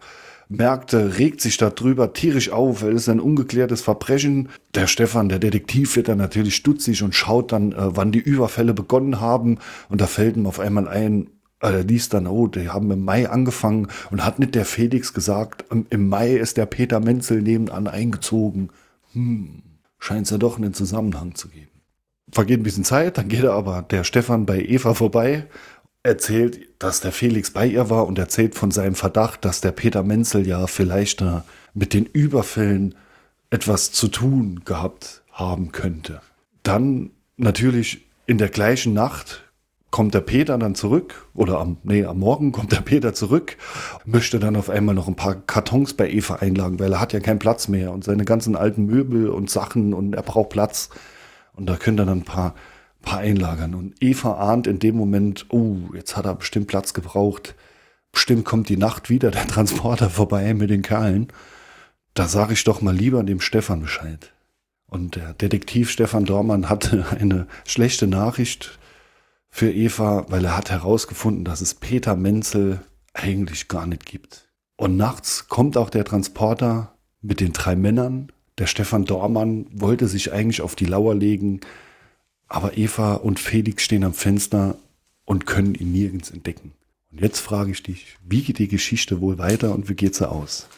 Märkte, 0.48 1.18
regt 1.18 1.40
sich 1.40 1.58
darüber 1.58 2.12
tierisch 2.12 2.50
auf, 2.50 2.82
es 2.82 3.08
ein 3.08 3.20
ungeklärtes 3.20 3.82
Verbrechen. 3.82 4.48
Der 4.74 4.86
Stefan, 4.86 5.28
der 5.28 5.38
Detektiv, 5.38 5.96
wird 5.96 6.08
dann 6.08 6.18
natürlich 6.18 6.56
stutzig 6.56 7.02
und 7.02 7.14
schaut 7.14 7.52
dann, 7.52 7.72
äh, 7.72 7.96
wann 7.96 8.12
die 8.12 8.18
Überfälle 8.18 8.72
begonnen 8.72 9.20
haben. 9.20 9.58
Und 9.88 10.00
da 10.00 10.06
fällt 10.06 10.36
ihm 10.36 10.46
auf 10.46 10.58
einmal 10.58 10.88
ein, 10.88 11.28
äh, 11.60 11.72
er 11.72 11.84
liest 11.84 12.14
dann, 12.14 12.26
oh, 12.26 12.46
die 12.46 12.70
haben 12.70 12.90
im 12.90 13.04
Mai 13.04 13.28
angefangen 13.28 13.88
und 14.10 14.24
hat 14.24 14.38
nicht 14.38 14.54
der 14.54 14.64
Felix 14.64 15.12
gesagt, 15.12 15.64
im 15.70 16.08
Mai 16.08 16.34
ist 16.34 16.56
der 16.56 16.66
Peter 16.66 17.00
Menzel 17.00 17.42
nebenan 17.42 17.86
eingezogen. 17.86 18.70
Hm, 19.12 19.62
scheint 19.98 20.26
es 20.26 20.30
ja 20.30 20.38
doch 20.38 20.56
einen 20.56 20.72
Zusammenhang 20.72 21.34
zu 21.34 21.48
geben. 21.48 21.68
Vergeht 22.30 22.60
ein 22.60 22.62
bisschen 22.62 22.84
Zeit, 22.84 23.18
dann 23.18 23.28
geht 23.28 23.44
er 23.44 23.52
aber 23.52 23.82
der 23.82 24.04
Stefan 24.04 24.44
bei 24.44 24.60
Eva 24.60 24.94
vorbei 24.94 25.46
erzählt, 26.02 26.60
dass 26.78 27.00
der 27.00 27.12
Felix 27.12 27.50
bei 27.50 27.66
ihr 27.66 27.90
war 27.90 28.06
und 28.06 28.18
erzählt 28.18 28.54
von 28.54 28.70
seinem 28.70 28.94
Verdacht, 28.94 29.44
dass 29.44 29.60
der 29.60 29.72
Peter 29.72 30.02
Menzel 30.02 30.46
ja 30.46 30.66
vielleicht 30.66 31.20
äh, 31.22 31.40
mit 31.74 31.92
den 31.92 32.06
Überfällen 32.06 32.94
etwas 33.50 33.92
zu 33.92 34.08
tun 34.08 34.62
gehabt 34.64 35.22
haben 35.32 35.72
könnte. 35.72 36.20
Dann 36.62 37.10
natürlich 37.36 38.06
in 38.26 38.38
der 38.38 38.48
gleichen 38.48 38.92
Nacht 38.92 39.44
kommt 39.90 40.12
der 40.12 40.20
Peter 40.20 40.58
dann 40.58 40.74
zurück 40.74 41.26
oder 41.34 41.58
am, 41.60 41.78
nee, 41.82 42.04
am 42.04 42.18
Morgen 42.18 42.52
kommt 42.52 42.72
der 42.72 42.82
Peter 42.82 43.14
zurück, 43.14 43.56
möchte 44.04 44.38
dann 44.38 44.56
auf 44.56 44.68
einmal 44.68 44.94
noch 44.94 45.08
ein 45.08 45.16
paar 45.16 45.34
Kartons 45.34 45.94
bei 45.94 46.10
Eva 46.10 46.36
einlagen, 46.36 46.78
weil 46.78 46.92
er 46.92 47.00
hat 47.00 47.14
ja 47.14 47.20
keinen 47.20 47.38
Platz 47.38 47.68
mehr 47.68 47.92
und 47.92 48.04
seine 48.04 48.24
ganzen 48.24 48.54
alten 48.54 48.84
Möbel 48.84 49.30
und 49.30 49.50
Sachen 49.50 49.94
und 49.94 50.14
er 50.14 50.22
braucht 50.22 50.50
Platz. 50.50 50.90
Und 51.54 51.66
da 51.66 51.76
können 51.76 51.96
dann 51.96 52.08
ein 52.10 52.22
paar 52.22 52.54
paar 53.02 53.18
einlagern. 53.18 53.74
Und 53.74 53.94
Eva 54.00 54.34
ahnt 54.34 54.66
in 54.66 54.78
dem 54.78 54.96
Moment, 54.96 55.46
oh, 55.50 55.76
jetzt 55.94 56.16
hat 56.16 56.26
er 56.26 56.34
bestimmt 56.34 56.66
Platz 56.66 56.94
gebraucht. 56.94 57.54
Bestimmt 58.12 58.44
kommt 58.44 58.68
die 58.68 58.76
Nacht 58.76 59.10
wieder 59.10 59.30
der 59.30 59.46
Transporter 59.46 60.10
vorbei 60.10 60.54
mit 60.54 60.70
den 60.70 60.82
Kerlen. 60.82 61.28
Da 62.14 62.26
sage 62.26 62.52
ich 62.52 62.64
doch 62.64 62.80
mal 62.80 62.94
lieber 62.94 63.22
dem 63.22 63.40
Stefan 63.40 63.80
Bescheid. 63.80 64.32
Und 64.86 65.16
der 65.16 65.34
Detektiv 65.34 65.90
Stefan 65.90 66.24
Dormann 66.24 66.68
hatte 66.68 67.06
eine 67.18 67.46
schlechte 67.66 68.06
Nachricht 68.06 68.78
für 69.50 69.70
Eva, 69.70 70.26
weil 70.28 70.44
er 70.44 70.56
hat 70.56 70.70
herausgefunden, 70.70 71.44
dass 71.44 71.60
es 71.60 71.74
Peter 71.74 72.16
Menzel 72.16 72.80
eigentlich 73.14 73.68
gar 73.68 73.86
nicht 73.86 74.06
gibt. 74.06 74.48
Und 74.76 74.96
nachts 74.96 75.48
kommt 75.48 75.76
auch 75.76 75.90
der 75.90 76.04
Transporter 76.04 76.94
mit 77.20 77.40
den 77.40 77.52
drei 77.52 77.74
Männern. 77.74 78.30
Der 78.58 78.66
Stefan 78.66 79.04
Dormann 79.04 79.66
wollte 79.72 80.06
sich 80.06 80.32
eigentlich 80.32 80.60
auf 80.60 80.76
die 80.76 80.84
Lauer 80.84 81.14
legen, 81.14 81.60
aber 82.48 82.76
Eva 82.76 83.14
und 83.14 83.38
Felix 83.38 83.84
stehen 83.84 84.04
am 84.04 84.14
Fenster 84.14 84.78
und 85.24 85.46
können 85.46 85.74
ihn 85.74 85.92
nirgends 85.92 86.30
entdecken. 86.30 86.72
Und 87.12 87.20
jetzt 87.20 87.40
frage 87.40 87.70
ich 87.70 87.82
dich, 87.82 88.16
wie 88.26 88.42
geht 88.42 88.58
die 88.58 88.68
Geschichte 88.68 89.20
wohl 89.20 89.38
weiter 89.38 89.74
und 89.74 89.88
wie 89.88 89.94
geht 89.94 90.14
sie 90.14 90.28
aus? 90.28 90.68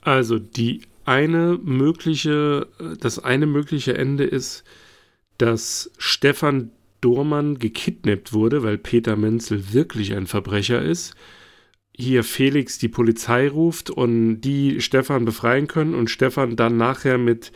Also 0.00 0.38
die 0.38 0.82
eine 1.04 1.58
mögliche, 1.62 2.68
das 3.00 3.18
eine 3.18 3.46
mögliche 3.46 3.96
Ende 3.96 4.24
ist, 4.24 4.64
dass 5.38 5.90
Stefan 5.98 6.70
Dormann 7.00 7.58
gekidnappt 7.58 8.32
wurde, 8.32 8.62
weil 8.62 8.78
Peter 8.78 9.16
Menzel 9.16 9.72
wirklich 9.72 10.14
ein 10.14 10.26
Verbrecher 10.26 10.80
ist. 10.80 11.14
Hier 11.94 12.24
Felix 12.24 12.78
die 12.78 12.88
Polizei 12.88 13.48
ruft 13.48 13.90
und 13.90 14.40
die 14.40 14.80
Stefan 14.80 15.24
befreien 15.24 15.66
können 15.66 15.94
und 15.94 16.10
Stefan 16.10 16.56
dann 16.56 16.76
nachher 16.76 17.18
mit 17.18 17.52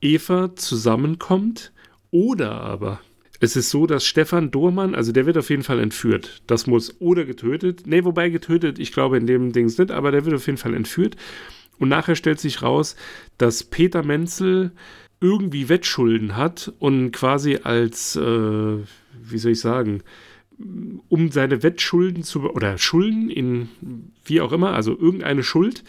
Eva 0.00 0.54
zusammenkommt 0.54 1.72
oder 2.10 2.52
aber 2.52 3.00
es 3.42 3.56
ist 3.56 3.70
so, 3.70 3.86
dass 3.86 4.04
Stefan 4.04 4.50
Dohrmann, 4.50 4.94
also 4.94 5.12
der 5.12 5.24
wird 5.24 5.38
auf 5.38 5.48
jeden 5.48 5.62
Fall 5.62 5.80
entführt. 5.80 6.42
Das 6.46 6.66
muss 6.66 7.00
oder 7.00 7.24
getötet. 7.24 7.86
Nee, 7.86 8.04
wobei 8.04 8.28
getötet, 8.28 8.78
ich 8.78 8.92
glaube 8.92 9.16
in 9.16 9.26
dem 9.26 9.52
Dings 9.52 9.78
nicht, 9.78 9.90
aber 9.90 10.12
der 10.12 10.26
wird 10.26 10.36
auf 10.36 10.46
jeden 10.46 10.58
Fall 10.58 10.74
entführt. 10.74 11.16
Und 11.78 11.88
nachher 11.88 12.16
stellt 12.16 12.38
sich 12.38 12.60
raus, 12.60 12.96
dass 13.38 13.64
Peter 13.64 14.02
Menzel 14.02 14.72
irgendwie 15.22 15.70
Wettschulden 15.70 16.36
hat 16.36 16.72
und 16.78 17.12
quasi 17.12 17.60
als, 17.62 18.16
äh, 18.16 18.20
wie 18.20 19.38
soll 19.38 19.52
ich 19.52 19.60
sagen, 19.60 20.02
um 21.08 21.30
seine 21.30 21.62
Wettschulden 21.62 22.22
zu, 22.22 22.50
oder 22.50 22.78
Schulden 22.78 23.30
in, 23.30 23.68
wie 24.24 24.40
auch 24.40 24.52
immer, 24.52 24.74
also 24.74 24.98
irgendeine 24.98 25.42
Schuld 25.42 25.84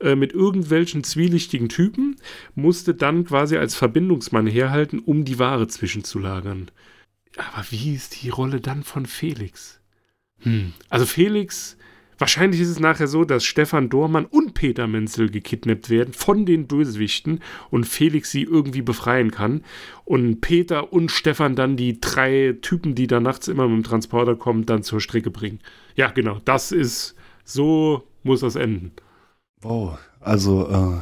äh, 0.00 0.14
mit 0.14 0.32
irgendwelchen 0.32 1.04
zwielichtigen 1.04 1.68
Typen, 1.68 2.16
musste 2.54 2.94
dann 2.94 3.24
quasi 3.24 3.56
als 3.56 3.74
Verbindungsmann 3.74 4.46
herhalten, 4.46 4.98
um 4.98 5.24
die 5.24 5.38
Ware 5.38 5.68
zwischenzulagern. 5.68 6.70
Aber 7.36 7.64
wie 7.70 7.94
ist 7.94 8.22
die 8.22 8.30
Rolle 8.30 8.60
dann 8.60 8.84
von 8.84 9.06
Felix? 9.06 9.80
Hm. 10.40 10.72
Also 10.88 11.06
Felix 11.06 11.76
Wahrscheinlich 12.18 12.60
ist 12.60 12.68
es 12.68 12.80
nachher 12.80 13.08
so, 13.08 13.24
dass 13.24 13.44
Stefan 13.44 13.88
Dormann 13.88 14.26
und 14.26 14.54
Peter 14.54 14.86
Menzel 14.86 15.30
gekidnappt 15.30 15.90
werden 15.90 16.14
von 16.14 16.46
den 16.46 16.66
Bösewichten 16.66 17.40
und 17.70 17.86
Felix 17.86 18.30
sie 18.30 18.42
irgendwie 18.42 18.82
befreien 18.82 19.30
kann. 19.30 19.62
Und 20.04 20.40
Peter 20.40 20.92
und 20.92 21.10
Stefan 21.10 21.56
dann 21.56 21.76
die 21.76 22.00
drei 22.00 22.56
Typen, 22.60 22.94
die 22.94 23.06
da 23.06 23.20
nachts 23.20 23.48
immer 23.48 23.68
mit 23.68 23.84
dem 23.84 23.88
Transporter 23.88 24.36
kommen, 24.36 24.66
dann 24.66 24.82
zur 24.82 25.00
Strecke 25.00 25.30
bringen. 25.30 25.60
Ja, 25.96 26.10
genau, 26.10 26.40
das 26.44 26.72
ist, 26.72 27.14
so 27.44 28.04
muss 28.22 28.40
das 28.40 28.56
enden. 28.56 28.92
Wow, 29.60 29.98
also, 30.20 30.68
äh, 30.68 31.00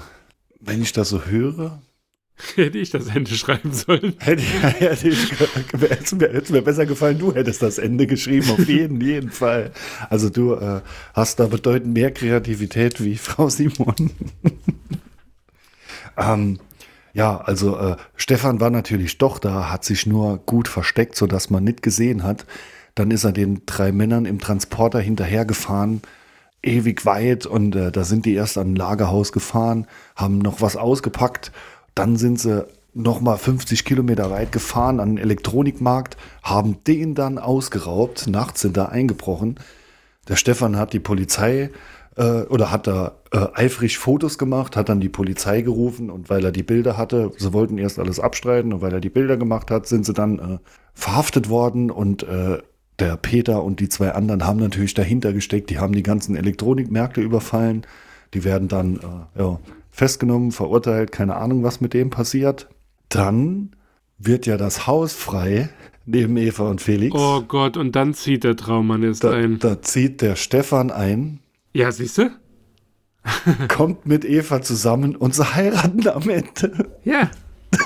wenn 0.61 0.83
ich 0.83 0.92
das 0.92 1.09
so 1.09 1.25
höre, 1.25 1.83
Hätte 2.55 2.79
ich 2.79 2.91
das 2.91 3.09
Ende 3.09 3.31
schreiben 3.33 3.73
sollen. 3.73 4.15
Hätte, 4.19 4.43
hätte 4.43 5.09
ich, 5.09 5.31
hätte 5.41 6.17
mir, 6.17 6.33
hätte 6.33 6.53
mir 6.53 6.63
besser 6.63 6.87
gefallen, 6.87 7.19
du 7.19 7.35
hättest 7.35 7.63
das 7.63 7.79
Ende 7.79 8.07
geschrieben, 8.07 8.51
auf 8.51 8.67
jeden, 8.69 9.01
jeden 9.01 9.31
Fall. 9.31 9.73
Also 10.11 10.29
du 10.31 10.55
äh, 10.55 10.81
hast 11.15 11.41
da 11.41 11.47
bedeutend 11.47 11.95
mehr 11.95 12.11
Kreativität 12.11 13.03
wie 13.03 13.17
Frau 13.17 13.49
Simon. 13.49 14.11
ähm, 16.17 16.59
ja, 17.13 17.41
also 17.41 17.77
äh, 17.77 17.97
Stefan 18.17 18.61
war 18.61 18.71
natürlich 18.71 19.19
doch 19.19 19.39
da, 19.39 19.71
hat 19.71 19.85
sich 19.85 20.07
nur 20.07 20.39
gut 20.39 20.69
versteckt, 20.69 21.17
sodass 21.17 21.51
man 21.51 21.65
nicht 21.65 21.83
gesehen 21.83 22.23
hat. 22.23 22.47
Dann 22.95 23.11
ist 23.11 23.25
er 23.25 23.33
den 23.33 23.63
drei 23.67 23.93
Männern 23.93 24.27
im 24.27 24.39
Transporter 24.39 25.01
hinterhergefahren, 25.01 26.03
ewig 26.63 27.07
weit 27.07 27.47
und 27.47 27.75
äh, 27.77 27.91
da 27.91 28.05
sind 28.05 28.27
die 28.27 28.35
erst 28.35 28.59
an 28.59 28.73
ein 28.73 28.77
Lagerhaus 28.77 29.33
gefahren, 29.33 29.87
haben 30.17 30.39
noch 30.39 30.61
was 30.61 30.77
ausgepackt 30.77 31.53
dann 31.95 32.17
sind 32.17 32.41
sie 32.41 32.67
nochmal 32.95 33.39
50 33.39 33.85
Kilometer 33.85 34.31
weit 34.31 34.53
gefahren 34.53 35.01
an 35.01 35.17
den 35.17 35.19
Elektronikmarkt, 35.19 36.17
haben 36.43 36.79
den 36.87 37.15
dann 37.15 37.39
ausgeraubt, 37.39 38.27
nachts 38.27 38.61
sind 38.61 38.77
da 38.77 38.87
eingebrochen. 38.87 39.59
Der 40.29 40.37
Stefan 40.37 40.77
hat 40.77 40.93
die 40.93 41.01
Polizei 41.01 41.71
äh, 42.17 42.43
oder 42.43 42.71
hat 42.71 42.87
da 42.87 43.17
äh, 43.33 43.47
eifrig 43.55 43.99
Fotos 43.99 44.39
gemacht, 44.39 44.77
hat 44.77 44.89
dann 44.89 45.01
die 45.01 45.09
Polizei 45.09 45.63
gerufen 45.63 46.11
und 46.11 46.29
weil 46.31 46.45
er 46.45 46.53
die 46.53 46.63
Bilder 46.63 46.97
hatte, 46.97 47.33
sie 47.39 47.53
wollten 47.53 47.79
erst 47.79 47.99
alles 47.99 48.21
abstreiten 48.21 48.73
und 48.73 48.83
weil 48.83 48.93
er 48.93 49.01
die 49.01 49.11
Bilder 49.11 49.37
gemacht 49.37 49.71
hat, 49.71 49.87
sind 49.87 50.05
sie 50.05 50.13
dann 50.13 50.39
äh, 50.39 50.59
verhaftet 50.95 51.49
worden 51.49 51.91
und 51.91 52.23
äh, 52.25 52.59
der 52.99 53.17
Peter 53.17 53.65
und 53.65 53.81
die 53.81 53.89
zwei 53.89 54.13
anderen 54.13 54.47
haben 54.47 54.61
natürlich 54.61 54.95
dahinter 54.95 55.33
gesteckt. 55.33 55.71
Die 55.71 55.79
haben 55.79 55.95
die 55.95 56.03
ganzen 56.03 56.37
Elektronikmärkte 56.37 57.21
überfallen. 57.21 57.87
Die 58.35 58.45
werden 58.45 58.69
dann 58.69 58.97
äh, 58.97 59.41
ja, 59.41 59.59
festgenommen, 59.93 60.51
verurteilt, 60.51 61.13
keine 61.13 61.37
Ahnung, 61.37 61.63
was 61.63 61.81
mit 61.81 61.95
dem 61.95 62.11
passiert. 62.11 62.69
Dann 63.09 63.71
wird 64.19 64.47
ja 64.47 64.57
das 64.57 64.87
Haus 64.89 65.13
frei 65.13 65.69
neben 66.07 66.37
Eva 66.37 66.69
und 66.69 66.81
Felix. 66.81 67.15
Oh 67.17 67.43
Gott, 67.43 67.77
und 67.77 67.95
dann 67.95 68.15
zieht 68.15 68.43
der 68.43 68.57
Traummann 68.57 69.05
erst 69.05 69.23
da, 69.23 69.31
ein. 69.33 69.61
da 69.61 69.81
zieht 69.83 70.21
der 70.23 70.35
Stefan 70.35 70.91
ein, 70.91 71.39
Ja, 71.73 71.93
siehst 71.93 72.19
du? 72.19 72.31
kommt 73.69 74.05
mit 74.07 74.25
Eva 74.25 74.63
zusammen 74.63 75.15
und 75.15 75.35
sie 75.37 75.55
heiraten 75.55 76.09
am 76.09 76.29
Ende. 76.29 76.91
Ja, 77.05 77.31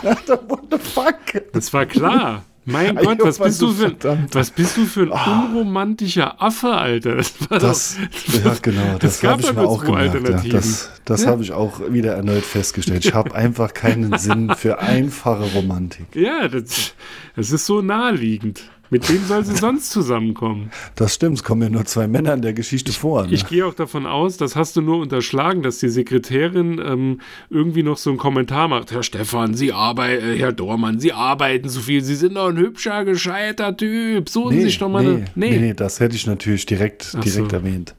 What 0.02 0.64
the 0.70 0.78
fuck? 0.78 1.52
das 1.52 1.72
war 1.72 1.86
klar. 1.86 2.44
Mein 2.66 2.96
Gott, 2.96 3.18
was 3.20 3.38
bist 3.38 3.62
du 3.62 3.70
für, 3.72 3.90
Verdammt. 3.90 4.34
was 4.34 4.50
bist 4.50 4.76
du 4.76 4.84
für 4.86 5.02
ein 5.02 5.42
unromantischer 5.44 6.42
Affe, 6.42 6.68
Alter? 6.72 7.16
Das 7.16 7.34
Das, 7.48 7.96
doch, 8.26 8.44
ja, 8.44 8.54
genau, 8.60 8.98
das 8.98 9.20
gab 9.20 9.32
habe 9.34 9.42
ich 9.42 9.52
mir 9.54 9.62
auch 9.62 9.84
gemerkt. 9.84 10.44
Ja. 10.44 10.52
Das, 10.52 10.90
das 11.04 11.22
Ja. 11.22 11.28
habe 11.30 11.42
ich 11.44 11.52
auch 11.52 11.80
wieder 11.90 12.14
erneut 12.14 12.42
festgestellt. 12.44 13.04
Ich 13.04 13.14
habe 13.14 13.34
einfach 13.34 13.72
keinen 13.72 14.18
Sinn 14.18 14.52
für 14.56 14.80
einfache 14.80 15.44
Romantik. 15.54 16.06
Ja, 16.14 16.48
das, 16.48 16.94
das 17.36 17.50
ist 17.52 17.66
so 17.66 17.82
naheliegend. 17.82 18.62
Mit 18.90 19.10
wem 19.10 19.24
soll 19.24 19.44
sie 19.44 19.56
sonst 19.56 19.90
zusammenkommen? 19.90 20.70
Das 20.94 21.14
stimmt, 21.14 21.38
es 21.38 21.44
kommen 21.44 21.62
ja 21.62 21.68
nur 21.68 21.84
zwei 21.86 22.06
Männer 22.06 22.34
in 22.34 22.42
der 22.42 22.52
Geschichte 22.52 22.92
vor. 22.92 23.26
Ne? 23.26 23.32
Ich 23.32 23.46
gehe 23.46 23.66
auch 23.66 23.74
davon 23.74 24.06
aus, 24.06 24.36
das 24.36 24.54
hast 24.54 24.76
du 24.76 24.80
nur 24.80 24.98
unterschlagen, 24.98 25.62
dass 25.62 25.78
die 25.78 25.88
Sekretärin 25.88 26.80
ähm, 26.84 27.20
irgendwie 27.50 27.82
noch 27.82 27.96
so 27.96 28.10
einen 28.10 28.18
Kommentar 28.18 28.68
macht. 28.68 28.92
Herr 28.92 29.02
Stefan, 29.02 29.54
Sie 29.54 29.72
arbeiten, 29.72 30.24
äh, 30.24 30.38
Herr 30.38 30.52
Dormann, 30.52 31.00
Sie 31.00 31.12
arbeiten 31.12 31.68
zu 31.68 31.80
viel. 31.80 32.02
Sie 32.02 32.14
sind 32.14 32.34
doch 32.36 32.48
ein 32.48 32.56
hübscher, 32.56 33.04
gescheiter 33.04 33.76
Typ. 33.76 34.28
Suchen 34.28 34.56
Sie 34.56 34.62
sich 34.62 34.78
doch 34.78 34.88
mal 34.88 35.02
nee, 35.02 35.14
eine. 35.14 35.24
nee. 35.34 35.58
nee, 35.58 35.74
das 35.74 36.00
hätte 36.00 36.14
ich 36.14 36.26
natürlich 36.26 36.66
direkt, 36.66 37.14
Ach 37.16 37.20
direkt 37.20 37.50
so. 37.50 37.56
erwähnt. 37.56 37.94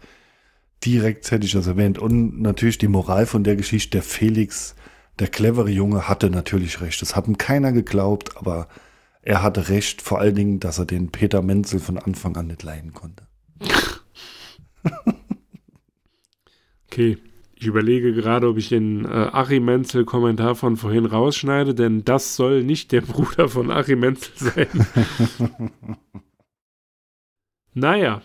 Direkt 0.86 1.30
hätte 1.32 1.46
ich 1.46 1.52
das 1.52 1.68
erwähnt. 1.68 2.00
Und 2.00 2.42
natürlich 2.42 2.78
die 2.78 2.88
Moral 2.88 3.26
von 3.26 3.44
der 3.44 3.56
Geschichte, 3.56 3.92
der 3.92 4.04
Felix, 4.04 4.76
der 5.20 5.28
clevere 5.28 5.70
Junge, 5.70 6.08
hatte 6.08 6.30
natürlich 6.30 6.82
recht. 6.82 7.02
Das 7.02 7.16
hat 7.16 7.28
ihm 7.28 7.38
keiner 7.38 7.72
geglaubt, 7.72 8.38
aber 8.38 8.68
er 9.28 9.44
hatte 9.44 9.68
recht, 9.68 10.02
vor 10.02 10.20
allen 10.20 10.36
Dingen, 10.36 10.62
dass 10.62 10.80
er 10.80 10.86
den 10.86 11.12
Peter 11.12 11.42
Menzel 11.42 11.82
von 11.82 11.98
Anfang 11.98 12.38
an 12.38 12.48
nicht 12.48 12.64
leiden 12.64 12.94
konnte. 12.94 13.28
Okay, 16.90 17.18
ich 17.56 17.68
überlege 17.68 18.14
gerade, 18.14 18.48
ob 18.48 18.56
ich 18.56 18.70
den 18.70 19.04
äh, 19.04 19.10
Achim 19.10 19.66
Menzel-Kommentar 19.66 20.56
von 20.56 20.78
vorhin 20.78 21.06
rausschneide, 21.06 21.76
denn 21.76 22.06
das 22.06 22.38
soll 22.38 22.64
nicht 22.64 22.94
der 22.94 23.02
Bruder 23.02 23.50
von 23.50 23.70
Achim 23.70 24.00
Menzel 24.00 24.32
sein. 24.38 24.88
naja, 27.74 28.22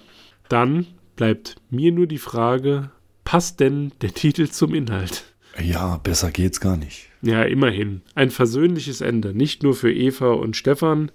dann 0.49 0.87
bleibt 1.17 1.57
mir 1.69 1.91
nur 1.91 2.07
die 2.07 2.19
Frage, 2.19 2.93
passt 3.25 3.59
denn 3.59 3.91
der 4.03 4.15
Titel 4.15 4.49
zum 4.49 4.73
Inhalt? 4.73 5.25
Ja, 5.61 5.97
besser 5.97 6.31
geht's 6.31 6.61
gar 6.61 6.77
nicht. 6.77 7.12
Ja, 7.23 7.45
immerhin. 7.45 8.03
Ein 8.15 8.31
versöhnliches 8.31 9.01
Ende. 9.01 9.33
Nicht 9.33 9.63
nur 9.63 9.75
für 9.75 9.93
Eva 9.93 10.33
und 10.33 10.57
Stefan. 10.57 11.13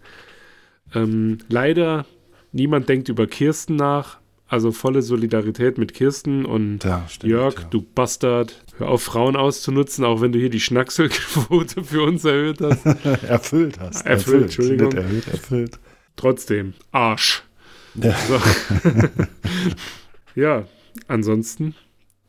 Ähm, 0.96 1.40
leider, 1.50 2.06
niemand 2.54 2.88
denkt 2.88 3.10
über 3.10 3.28
Kirsten 3.28 3.76
nach. 3.76 4.20
Also 4.50 4.72
volle 4.72 5.02
Solidarität 5.02 5.78
mit 5.78 5.94
Kirsten 5.94 6.46
und 6.46 6.86
Ja, 6.86 7.06
stimmt, 7.10 7.30
Jörg, 7.32 7.60
ja. 7.60 7.68
du 7.70 7.82
Bastard. 7.82 8.64
Hör 8.78 8.88
auf, 8.88 9.04
Frauen 9.04 9.36
auszunutzen, 9.36 10.06
auch 10.06 10.22
wenn 10.22 10.32
du 10.32 10.40
hier 10.40 10.50
die 10.50 10.62
Schnackselquote 10.62 11.84
für 11.84 12.04
uns 12.04 12.24
erhöht 12.24 12.62
hast. 12.62 12.86
Erfüllt 13.24 13.78
hast. 13.80 14.06
Erfüllt, 14.06 14.44
Entschuldigung. 14.44 14.88
Nicht 14.88 14.98
erhöht, 14.98 15.28
erfüllt. 15.28 15.80
Trotzdem, 16.16 16.74
Arsch. 16.94 17.44
Ja. 17.96 18.16
So. 18.28 18.40
ja, 20.42 20.66
ansonsten 21.10 21.76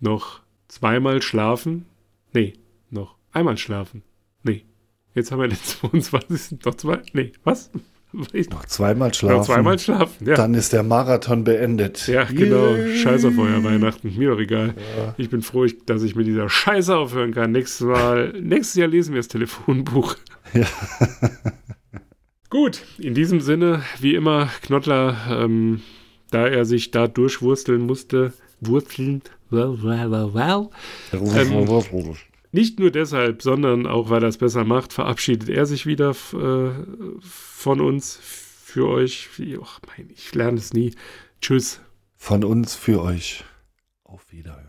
noch 0.00 0.40
zweimal 0.66 1.23
schlafen. 1.23 1.85
Nee, 2.32 2.54
noch 2.90 3.17
einmal 3.38 3.57
schlafen. 3.59 4.02
Nee. 4.42 4.64
Jetzt 5.14 5.33
haben 5.33 5.40
wir 5.40 5.49
den 5.49 5.59
22. 5.62 6.64
Noch 6.64 6.75
zwei. 6.76 6.99
Nee, 7.12 7.33
was? 7.45 7.71
Ich, 8.33 8.49
Noch 8.49 8.64
zweimal 8.64 9.12
schlafen. 9.12 9.37
noch 9.37 9.45
zweimal 9.45 9.78
schlafen, 9.78 10.26
ja. 10.26 10.35
Dann 10.35 10.54
ist 10.54 10.73
der 10.73 10.83
Marathon 10.83 11.45
beendet. 11.45 12.06
ja, 12.08 12.25
genau. 12.25 12.69
Yay. 12.75 12.97
Scheiß 12.97 13.26
auf 13.26 13.36
euer 13.36 13.62
Weihnachten. 13.62 14.17
Mir 14.17 14.30
doch 14.30 14.39
egal. 14.41 14.73
Ich 15.19 15.28
bin 15.28 15.43
froh, 15.43 15.67
dass 15.84 16.02
ich 16.02 16.17
mit 16.17 16.26
dieser 16.26 16.49
Scheiße 16.49 16.97
aufhören 16.97 17.34
kann. 17.34 17.52
Nächstes 17.52 17.86
Mal, 17.86 18.32
nächstes 18.41 18.76
Jahr 18.76 18.89
lesen 18.89 19.12
wir 19.12 19.19
das 19.19 19.28
Telefonbuch. 19.28 20.17
Ja. 20.54 20.65
Gut, 22.49 22.82
in 22.99 23.12
diesem 23.12 23.43
Sinne, 23.43 23.82
wie 24.00 24.15
immer, 24.15 24.49
Knottler, 24.62 25.15
ähm, 25.28 25.82
da 26.30 26.47
er 26.47 26.65
sich 26.65 26.91
da 26.91 27.08
durchwursteln 27.08 27.82
musste, 27.84 28.32
wurzeln, 28.60 29.21
well, 29.50 29.76
well, 29.82 30.10
well, 30.10 30.32
well. 30.32 30.71
Ähm, 31.12 31.69
Nicht 32.50 32.78
nur 32.78 32.91
deshalb, 32.91 33.43
sondern 33.43 33.87
auch 33.87 34.11
weil 34.11 34.23
er 34.23 34.28
es 34.28 34.39
besser 34.39 34.65
macht, 34.65 34.93
verabschiedet 34.93 35.49
er 35.49 35.67
sich 35.67 35.87
wieder 35.87 36.11
äh, 36.11 36.71
von 37.21 37.80
uns, 37.80 38.19
für 38.69 38.87
euch. 38.87 39.28
Och, 39.58 39.80
mein, 39.87 40.11
ich 40.11 40.34
lerne 40.34 40.58
es 40.58 40.75
nie. 40.75 40.95
Tschüss. 41.41 41.80
Von 42.17 42.45
uns 42.45 42.75
für 42.75 43.00
euch. 43.00 43.45
Auf 44.04 44.30
Wiederhören. 44.30 44.68